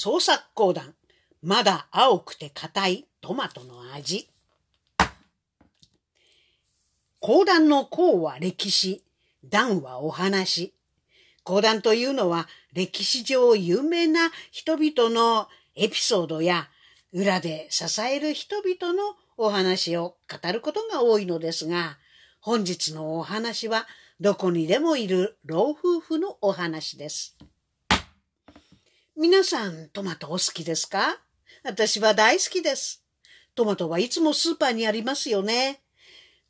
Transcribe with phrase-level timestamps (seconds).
[0.00, 0.94] 創作講談、
[1.42, 4.30] まだ青くて硬いトマトの味。
[7.18, 9.02] 講談の講は歴史、
[9.44, 10.72] 談はお話。
[11.42, 16.68] 講談というのは歴史上有名な人々のエピソードや
[17.12, 21.98] 裏で支える人々のお話を語ることが多いのですが、
[22.38, 23.88] 本日のお話は
[24.20, 27.36] どこにでもいる老夫婦のお話です。
[29.20, 31.18] 皆さんトマトお好きですか？
[31.64, 33.02] 私は大好きです。
[33.56, 35.80] トマトはいつもスーパーにありますよね。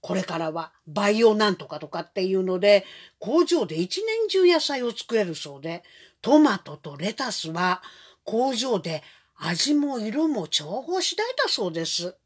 [0.03, 2.85] これからはバイオなんとかとかっていうので、
[3.21, 5.83] 工場で一年中野菜を作れるそうで、
[6.21, 7.81] トマトとレタスは
[8.23, 9.03] 工場で
[9.37, 12.17] 味も色も調合次第だそうです。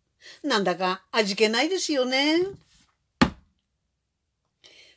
[0.43, 2.41] なんだか味気ないですよね。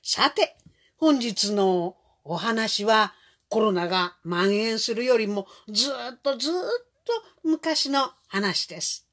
[0.01, 0.55] さて、
[0.97, 3.13] 本日のお話は
[3.49, 6.53] コロナが蔓延するよりもずっとずっ
[7.05, 7.13] と
[7.43, 9.07] 昔の話です。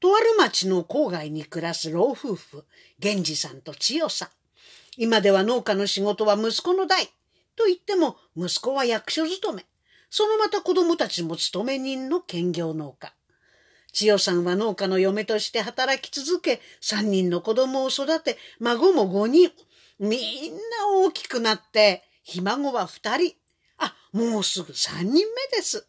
[0.00, 2.64] とある町の郊外に暮らす老夫婦、
[3.02, 4.28] 源氏さんと千代さん。
[4.96, 7.06] 今では農家の仕事は息子の代。
[7.56, 9.66] と言っても息子は役所勤め。
[10.10, 13.12] そのまた子供たちも勤め人の兼業農家。
[13.92, 19.50] 千代さんは農家の嫁として働き続け、三人の子供を育て、孫も五人。
[19.98, 20.16] み
[20.48, 20.60] んな
[20.98, 23.34] 大きくなって、ひ孫は二人。
[23.78, 25.86] あ、もうすぐ三人目です。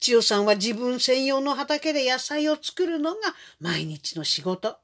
[0.00, 3.20] 千代さんは自分専用の畑で野菜を作るのが
[3.60, 4.76] 毎日の仕事。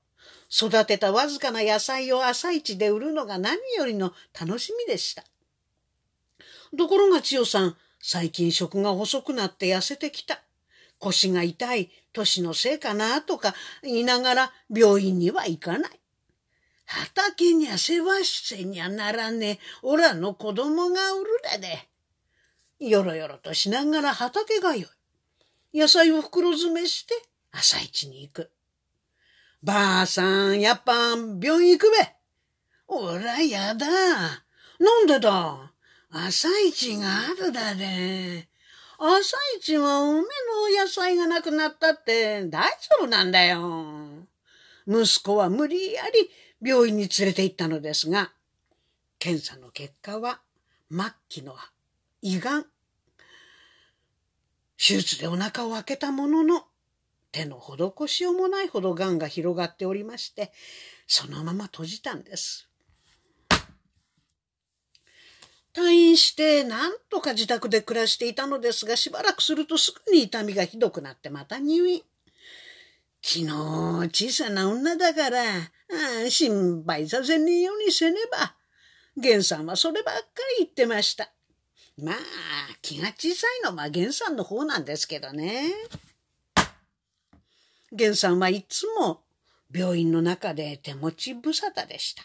[0.51, 5.25] 育てたわずかな野菜を朝市で売るのが何よりの楽しみでした。
[6.77, 10.41] ところが千代さん、最近食が細くなって痩せてきた。
[10.99, 15.91] 腰が痛い、年のせいかなとか言いながら病院には行かない。
[16.87, 21.89] 畑にゃ世話してにゃならねえ、おらの子供が売るだで。
[22.81, 24.89] よろよろとしながら畑がよ
[25.73, 25.79] い。
[25.79, 27.15] 野菜を袋詰めして
[27.53, 28.51] 朝市に行く。
[29.63, 31.97] ばあさん、やっぱ病院行くべ。
[32.87, 33.87] おらやだ。
[33.87, 35.73] なんでだ？
[36.11, 38.49] 朝市があるだで。
[38.99, 40.25] 朝市は梅の
[40.81, 44.27] 野菜がなくなったって大丈夫なんだよ。
[44.87, 46.31] 息子は無理やり
[46.67, 48.33] 病院に連れて行ったのですが、
[49.19, 50.41] 検査の結果は
[50.91, 51.55] 末期の
[52.23, 52.67] 胃がん。
[54.77, 56.65] 手術でお腹を開けたものの、
[57.33, 60.53] 手の施しようもないほど癌が広がっておりまして、
[61.07, 62.69] そのまま閉じたんです。
[65.75, 72.03] 退院して何とか自宅で暮らしていたのですが、しばらくするとすぐに痛みがひどくなってまた入院。
[73.23, 73.47] 昨日
[74.13, 78.57] 小さな女だから、あ心配させねえようにせねば。
[79.17, 80.23] 源さんはそればっか
[80.59, 81.33] り言ってました。
[82.01, 82.17] まあ、
[82.81, 85.73] 気が小さいのは源さんの方なんですけどね。
[87.91, 89.23] 源さんはいつも
[89.75, 92.23] 病院の中で手持ち無沙汰でした。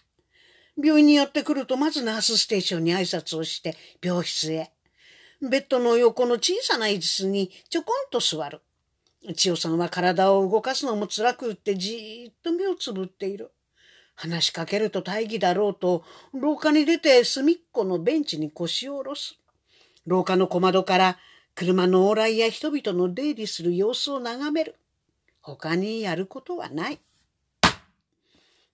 [0.78, 4.72] 病院にやってくるとまずナースステーションに挨拶をして病室へ。
[5.42, 8.62] ベッドの横の小さな椅子にちょこんと座る。
[9.36, 13.52] 千代さんは体を動かすのも辛くってじーっと目をつぶっている。
[14.16, 16.04] 話しかけると大義だろうと、
[16.34, 19.40] 廊下に出て隅っこのベンチに腰を下ろす。
[20.06, 21.18] 廊下の小窓から
[21.56, 24.76] 車の往来や人々の出入りする様子を眺める。
[25.42, 27.00] 他にやることはない。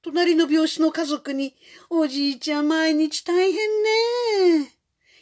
[0.01, 1.55] 隣の病室の家族に、
[1.89, 3.53] おじいちゃん毎日大変
[4.63, 4.73] ね。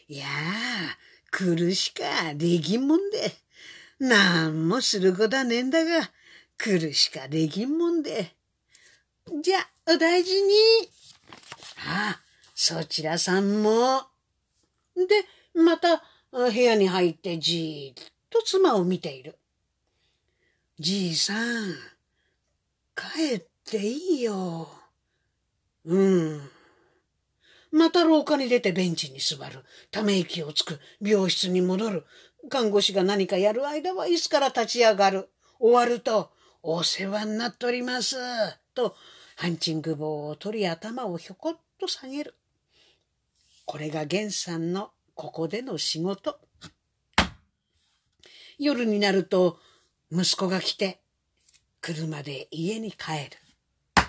[0.08, 0.98] いやあ、
[1.32, 3.32] 苦しかできんもんで。
[4.00, 6.12] なんもすることはねえんだが、
[6.58, 8.36] 苦しかできんもんで。
[9.42, 10.54] じゃあ、お大事に。
[11.88, 12.22] ああ、
[12.54, 14.04] そちらさんも。
[14.96, 15.06] で、
[15.58, 19.38] また部屋に入ってじーっと妻を見ている。
[20.80, 21.74] じいさん、
[22.96, 24.70] 帰っていいよ。
[25.86, 26.42] うん。
[27.72, 29.66] また廊下に出てベンチに座る。
[29.90, 30.80] ため息をつく。
[31.02, 32.06] 病室に戻る。
[32.50, 35.30] 看護師が何かやる間は椅子から立ち上がる。
[35.60, 36.32] 終わると、
[36.62, 38.16] お世話になっております。
[38.76, 38.96] と、
[39.36, 42.36] ハンチング棒を取り頭をひょこっと下げる。
[43.66, 46.40] これが源さんのここでの仕事。
[48.60, 49.58] 夜になると
[50.12, 51.02] 息子が来て
[51.82, 53.32] 車で家に帰
[53.96, 54.04] る。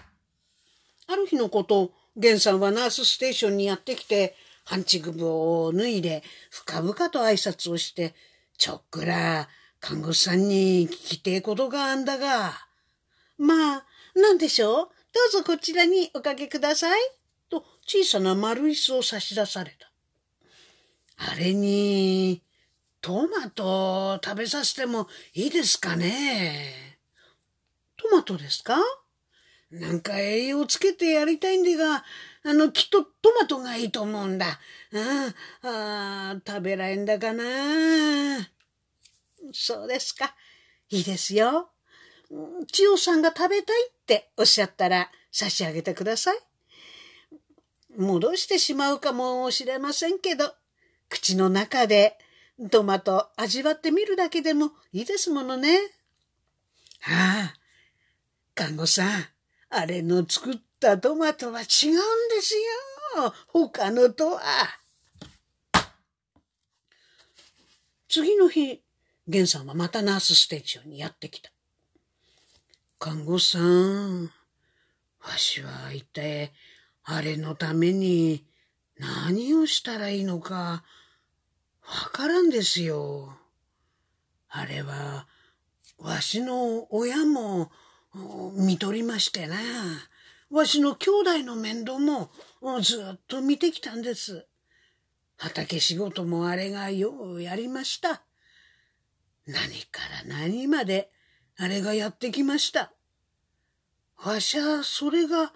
[1.06, 8.14] ある日のこと、源さんはナースステーションにやってきて、ハンチグブを脱いで、深々と挨拶をして、
[8.58, 9.48] ちょっくら、
[9.80, 12.52] 看護師さんに聞きてえことがあんだが。
[13.38, 14.74] まあ、なんでしょう？
[14.74, 17.00] どうぞこちらにおかけください。
[17.48, 19.87] と小さな丸椅子を差し出された。
[21.18, 22.42] あれに、
[23.00, 26.98] トマト食べさせてもいいですかね？
[27.96, 28.76] トマトですか？
[29.70, 32.04] なんか栄養つけてやりたいんでが、
[32.44, 34.60] あの、きっとトマトがいいと思うんだ。
[34.94, 37.44] ああ食べられんだかな？
[39.52, 40.34] そうですか。
[40.88, 41.70] いいですよ。
[42.72, 46.38] 千代さんが食べたいっておっしゃったら差し上げてください。
[47.96, 50.54] 戻してしまうかもしれませんけど、
[51.08, 52.18] 口の中で
[52.70, 55.78] トマト味わってみるだけでもいいですものね。
[57.06, 57.54] ああ、
[58.54, 59.24] 看護さん、
[59.70, 61.70] あれの作ったトマトは違うんで
[62.40, 62.54] す
[63.16, 63.32] よ。
[63.46, 64.40] 他のとは。
[68.08, 68.82] 次の日、
[69.26, 71.50] 源さんはまたナースステージにやってきた。
[72.98, 74.24] 看護さん、
[75.20, 76.52] わしは一体、
[77.04, 78.47] あれのために
[78.98, 80.82] 何をしたらいいのか、
[81.82, 83.38] わからんですよ。
[84.48, 85.26] あれは、
[85.98, 87.70] わしの親も
[88.54, 89.56] 見とりましてな。
[90.50, 92.30] わしの兄弟の面倒も
[92.80, 94.46] ずっと見てきたんです。
[95.36, 98.22] 畑仕事もあれがようやりました。
[99.46, 101.10] 何から何まで
[101.56, 102.92] あれがやってきました。
[104.24, 105.52] わしゃそれが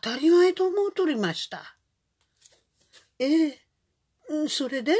[0.00, 1.76] 当たり前と思うとりました。
[3.18, 3.58] ええ、
[4.48, 4.94] それで？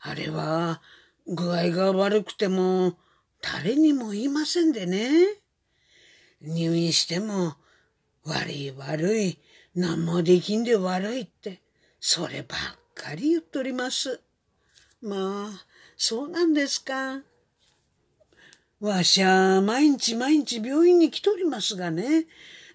[0.00, 0.82] あれは、
[1.26, 2.98] 具合が悪くても、
[3.40, 5.10] 誰にも言いませんでね。
[6.40, 7.54] 入院しても、
[8.24, 9.38] 悪い悪い、
[9.74, 11.62] 何もできんで悪いって、
[12.00, 12.58] そればっ
[12.94, 14.20] かり言っとります。
[15.00, 15.66] まあ、
[15.96, 17.22] そうなんですか。
[18.80, 22.26] わしゃ、毎日毎日病院に来とりますがね。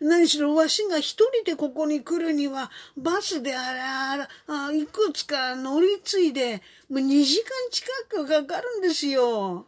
[0.01, 9.68] 何しろわしが一人でここに来るには、バスであらあら、いくつか乗り継いで、もう2時間近くかかるんですよ。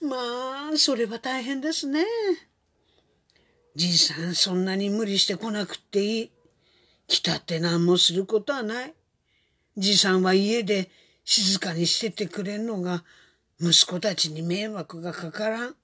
[0.00, 2.04] まあ、それは大変ですね。
[3.76, 6.30] じいさん、そんなに無理して来なくっていい。
[7.06, 8.94] 来たって何もすることはない。
[9.76, 10.90] じいさんは家で
[11.24, 13.04] 静かにしててくれんのが、
[13.60, 15.76] 息子たちに迷惑がかからん。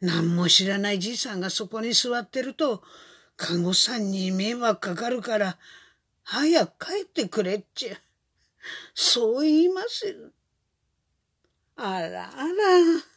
[0.00, 2.82] 何も知らないじいさんがそこに座ってると、
[3.36, 5.58] 看護さんに迷惑かかるから、
[6.22, 7.96] 早く帰ってくれっちゅ
[8.94, 10.14] そう言いますよ。
[11.76, 13.12] あらあら。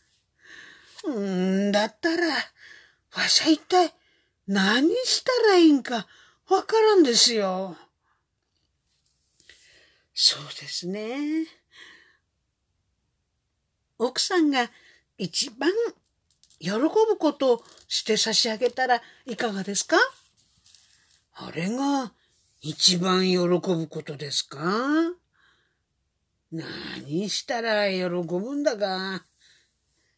[1.05, 2.27] うんだったら、
[3.15, 3.93] わしゃ一体
[4.47, 6.07] 何したらいいんか
[6.49, 7.77] わからんですよ。
[10.13, 11.47] そうですね。
[13.97, 14.69] 奥さんが
[15.17, 15.71] 一番
[16.59, 19.97] 喜ぶことをして差し上げたらいかがですか？
[21.33, 22.11] あれが
[22.61, 24.59] 一番喜ぶことですか？
[26.51, 29.23] 何したら喜ぶんだか？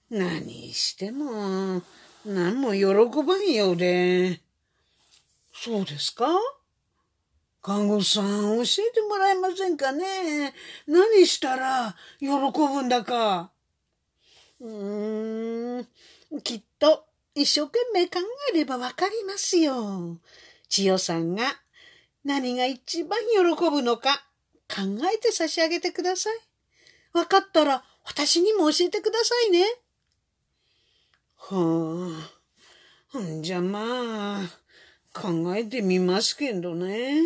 [0.09, 1.83] 何しても
[2.25, 2.85] 何も喜
[3.23, 4.41] ばんようで。
[5.53, 6.27] そうですか？
[7.61, 10.53] 看護師さん教えてもらえませんかね？
[10.87, 13.51] 何したら喜ぶんだか。
[14.59, 15.87] うーん。
[16.39, 17.05] きっと
[17.35, 18.19] 一生懸命考
[18.53, 20.17] えればわかりますよ。
[20.69, 21.43] 千代さんが
[22.23, 24.25] 何が一番喜ぶのか
[24.69, 24.81] 考
[25.13, 26.37] えて差し上げてください。
[27.13, 29.65] わかったら私にも教えてくださいね。
[31.37, 32.29] は
[33.13, 34.49] あ、んじゃまあ、
[35.13, 37.19] 考えてみますけどね。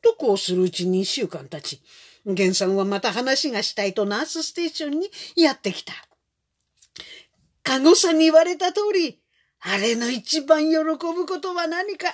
[0.00, 1.82] とこうするうちに一週間経ち、
[2.24, 5.92] 源さんはまた話がしたいとナースステーションにやってきた。
[7.62, 9.20] 看護さんに言われた通り、
[9.60, 12.08] あれの一番喜ぶことは何か、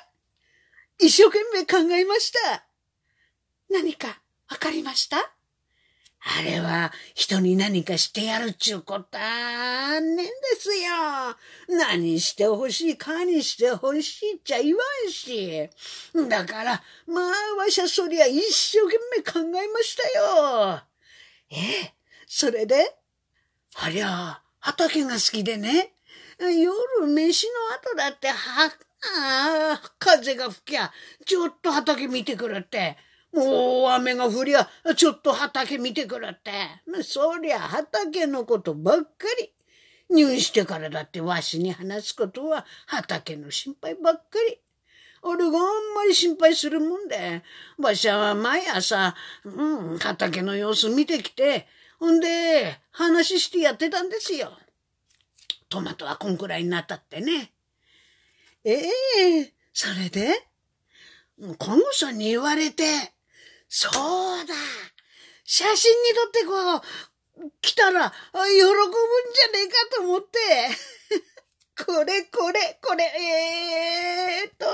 [0.99, 2.67] 一生懸命考えました。
[3.71, 5.38] 何かわかりました？
[6.21, 10.27] あれは人に何かしてやるっちゅうことはねんで
[10.59, 11.37] すよ。
[11.69, 15.71] 何してほしいかにしてほしいっちゃ言わんし。
[16.29, 17.25] だから、まあ、
[17.57, 20.83] わしゃそりゃ一生懸命考えましたよ。
[21.51, 21.95] ええ、
[22.27, 22.97] それで？
[23.77, 25.95] ありゃ、畑が好きでね。
[26.41, 30.93] 夜飯の後だっては、ああ、風が吹きゃ、
[31.25, 32.97] ちょっと畑見てくるって。
[33.35, 36.51] もう雨が降りゃ、ちょっと畑見てくれって。
[37.03, 39.53] そりゃ畑のことばっかり。
[40.11, 44.59] 入院してからだってわしに話すことは畑の心配ばっかり。
[45.21, 47.43] 俺があんまり心配するもんで、
[47.77, 51.67] わしは毎朝、うん、畑の様子見てきて、
[51.99, 54.57] ほんで、話してやってたんですよ。
[55.69, 57.53] トマトはこんくらいになったってね。
[58.65, 60.49] ええー、それで？
[61.59, 62.85] 看護師さんに言われて、
[63.69, 64.55] そうだ
[65.45, 70.39] 写真に撮ってこう、来たら、喜ぶんじゃねえかと思って、
[71.85, 74.67] これこれ、これ、えー、と、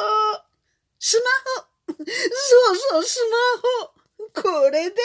[0.99, 1.67] スマホ。
[1.97, 3.37] そうそう、スマ
[3.83, 3.95] ホ。
[4.43, 4.97] これで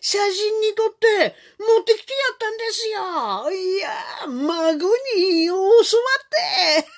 [0.00, 3.50] 写真に撮って持ってきてやったんですよ。
[3.50, 6.88] いや、孫に教わって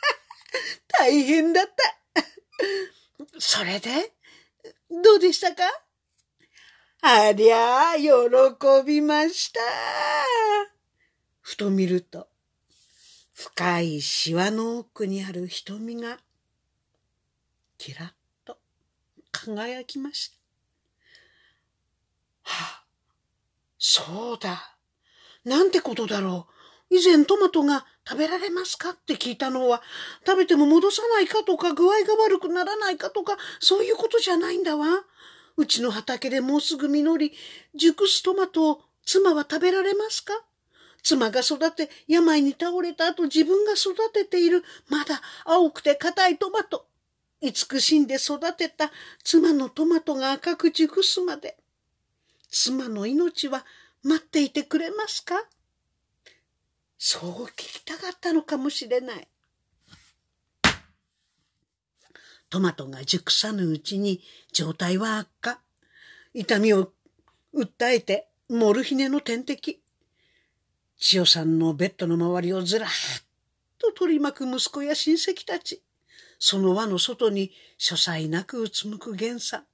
[0.89, 1.97] 大変だった。
[3.39, 4.13] それで？
[4.91, 5.63] どうでしたか？
[7.03, 8.11] ありゃあ、喜
[8.87, 9.61] びました。
[11.41, 12.29] ふと見ると、
[13.33, 16.19] 深いシワの奥にある瞳が、
[17.79, 18.11] キラッ
[18.45, 18.59] と
[19.33, 20.37] 輝きました。
[22.43, 22.85] はあ、
[23.79, 24.77] そうだ。
[25.45, 26.49] なんてことだろ
[26.91, 26.97] う。
[26.97, 29.83] 以前トマトが食べられますかって聞いたのは、
[30.27, 34.87] 食べても戻さないかとか具合が悪くならないかとか、そういうことじゃないんだわ。
[35.61, 37.33] うちの畑でもうすぐ実り、
[37.75, 40.33] 熟すトマトを妻は食べられますか？
[41.03, 46.87] 妻が育て病に倒れた後自分が育てているまだ青くて硬いトマト。
[47.43, 48.91] 慈しんで育てた
[49.23, 51.57] 妻のトマトが赤く熟すまで
[52.51, 53.65] 妻の命は
[54.03, 55.35] 待っていてくれますか？
[56.99, 59.29] そう聞きたかったのかもしれない。
[62.51, 64.21] トマトが熟さぬうちに
[64.53, 65.61] 状態は悪化。
[66.35, 66.93] 痛みを
[67.55, 69.81] 訴えてモルヒネの点滴。
[70.99, 72.91] 千代さんのベッドの周りをずらっ
[73.79, 75.83] と取り巻く息子や親戚たち。
[76.41, 79.65] その輪の外に書斎なくうつむく源さん。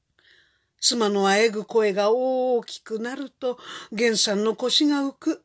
[0.79, 3.59] 妻のあえぐ声が大きくなると、
[3.91, 5.45] 源さんの腰が浮く。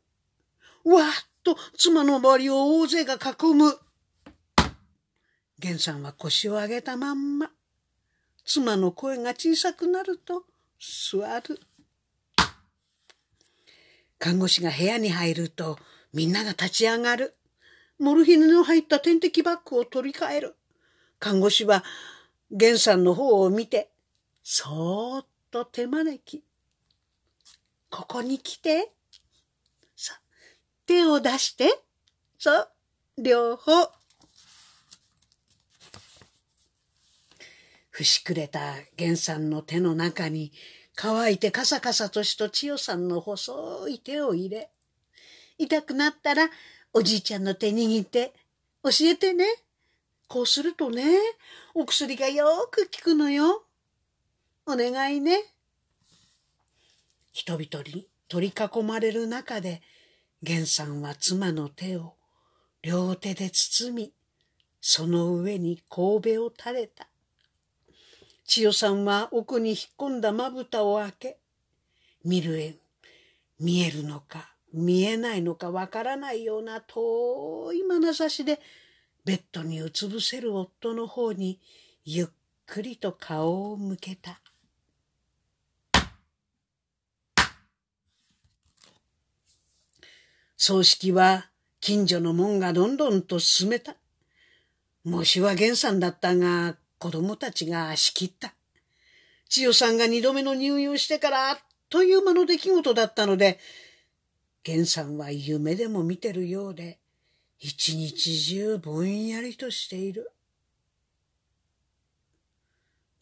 [0.84, 1.06] わっ
[1.44, 3.78] と妻の周りを大勢が囲む。
[5.62, 7.52] 源さんは腰を上げたまんま。
[8.44, 10.46] 妻の声が小さくなると
[10.80, 11.60] 座る。
[14.18, 15.78] 看護師が部屋に入ると
[16.14, 17.36] みんなが立ち上がる。
[18.00, 20.56] モルヒネの入った点滴バッグを取り替える。
[21.20, 21.84] 看護師は
[22.50, 23.92] 源さんの方を見て、
[24.44, 26.44] そーっと手招き。
[27.92, 28.92] ここに来て。
[29.96, 30.20] さ、
[30.88, 31.80] 手を出して。
[32.40, 32.70] そう、
[33.20, 34.01] 両方。
[37.92, 40.52] ふしくれた源さんの手の中に
[40.96, 44.72] 乾いてカサカサとしと千代さんの細い手を入れ、
[45.58, 46.50] 痛くなったら
[46.94, 48.34] おじいちゃんの手握って
[48.84, 49.46] 教えてね。
[50.28, 51.04] こうするとね、
[51.74, 53.66] お薬がよく効くのよ。
[54.66, 55.44] お願いね。
[57.34, 59.82] 人々に取り囲まれる中で、
[60.42, 62.16] 源さんは妻の手を
[62.82, 64.14] 両手で包み、
[64.80, 67.11] その上に神戸を垂れた。
[68.52, 71.38] 千代さんは奥に引っ込んだまぶたを開け、
[72.26, 72.76] 見るえ、
[73.62, 78.60] 見えるのか見えないのかわからないような遠い眼差しで、
[79.24, 81.62] ベッドにうつ伏せる夫の方に
[82.04, 82.28] ゆっ
[82.66, 84.42] くりと顔を向けた。
[90.58, 91.46] 葬式は
[91.80, 93.96] 近所の門がどんどんと進めた。
[95.06, 98.54] もしは源さんだったが、子供たちが仕切った。
[99.50, 101.58] 千代さんが二度目の入院してからあっ
[101.90, 103.60] という間の出来事だったので、
[104.64, 107.00] 源さんは夢でも見てるようで、
[107.58, 110.32] 一日中ぼんやりとしている。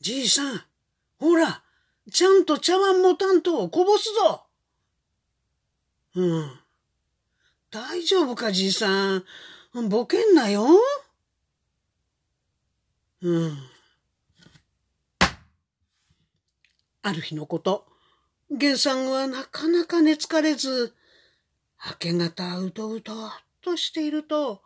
[0.02, 0.62] じいさん、
[1.18, 1.64] ほら、
[2.12, 4.44] ちゃんと茶碗もたんとこぼすぞ。
[6.16, 6.60] うん。
[7.72, 9.24] 大丈夫か、じいさん。
[9.88, 10.68] ボケんなよ。
[13.22, 13.58] うん。
[17.02, 17.86] ある日のこと、
[18.50, 20.94] 源さんはなかなか寝つかれず、
[21.86, 24.62] 明け方うとうとっとしていると、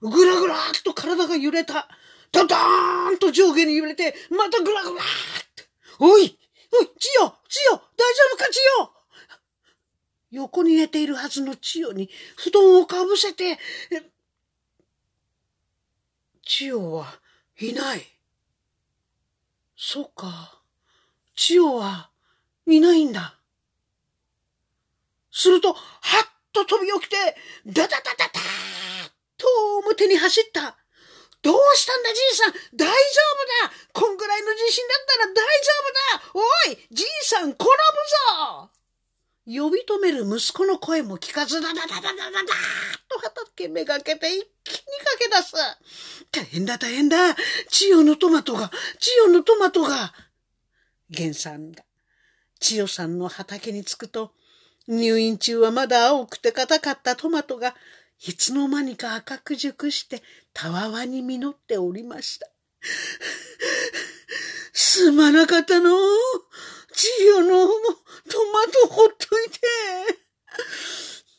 [0.00, 1.88] ぐらぐらっと体が揺れた。
[2.32, 5.04] ドドーンと上下に揺れて、またぐらぐらっ
[5.54, 5.64] と。
[6.00, 6.38] おい
[6.72, 7.84] おい、千代千代大丈
[8.34, 8.90] 夫か千代
[10.30, 13.58] 横に寝ているはずの千代に布団をかぶせて、
[16.42, 17.21] 千代は
[17.62, 18.02] いない。
[19.76, 20.60] そうか。
[21.36, 22.10] 千代は
[22.66, 23.38] いないんだ。
[25.30, 25.78] すると、はっ
[26.52, 27.16] と飛び起きて、
[27.66, 29.46] ダダダダダーと
[29.84, 30.76] 表に走った。
[31.42, 32.94] どうしたんだじいさん大丈
[33.64, 38.70] 夫だこんぐらいの地震だったら大丈夫だおいじいさん転ぶぞ
[39.44, 42.40] 呼び止める息子の声も聞かず、だだだだだだだ
[43.08, 44.82] と畑めがけて一気に
[45.18, 45.54] 駆け出す。
[46.30, 47.34] 大変だ大変だ。
[47.68, 48.70] 千代のトマトが、
[49.00, 50.14] 千代のトマトが。
[51.10, 51.84] 源さんが
[52.60, 54.32] 千代さんの畑に着くと、
[54.86, 57.74] 入院中はまだ青くて硬かったトマトが、
[58.24, 60.22] いつの間にか赤く熟して
[60.54, 62.48] たわわに実っておりました。
[64.72, 65.90] すまなかったの。
[66.94, 67.72] 千代のト
[68.52, 69.60] マトほっといて。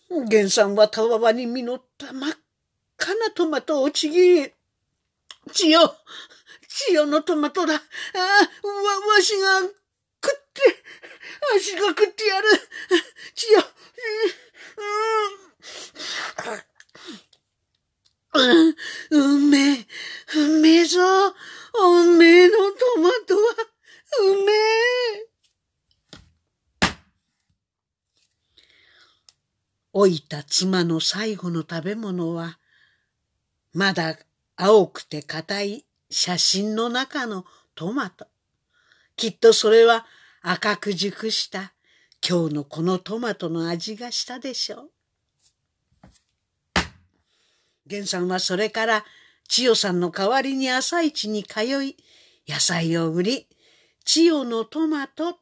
[0.10, 2.32] 源さんはたわわに実った真っ
[3.00, 4.54] 赤なトマトをちぎり、
[5.52, 5.96] 千代、
[6.68, 7.76] 千代のトマトだ。
[7.76, 9.72] ああ、わ、わしが食っ
[10.54, 10.62] て、
[11.56, 12.48] 足が食ってやる。
[13.36, 13.64] 千代、
[18.36, 18.74] うん、
[19.16, 19.88] うん、うめえ、
[20.36, 21.00] うめえぞ。
[21.76, 23.42] おめえのトマトは、
[24.22, 25.34] うめえ。
[30.04, 32.60] 老いた妻の最後の食べ物は、
[33.72, 34.18] まだ
[34.58, 38.28] 青くて硬い写真の中のトマト。
[39.16, 40.06] きっとそれは
[40.42, 41.74] 赤く熟した
[42.28, 44.90] 今日のこのトマトの味がしたでしょう。
[47.86, 49.06] 源さんはそれから
[49.48, 51.96] 千代さんの代わりに朝市に通い、
[52.46, 53.48] 野菜を売り、
[54.04, 55.40] 千代のトマト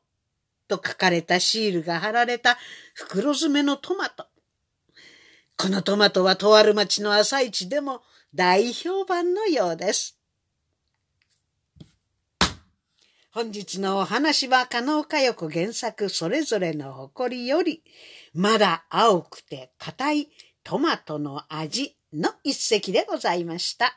[0.68, 2.60] と書かれたシールが貼られた
[2.94, 4.31] 袋詰めのトマト。
[5.62, 8.02] このトマトはとある町の朝市でも
[8.34, 10.18] 大評判のようです。
[13.32, 17.84] 本日のお話は、加納佳代子原作それぞれの誇りより、
[18.34, 20.30] まだ青くて硬い
[20.64, 23.96] トマトの味の一席でございました。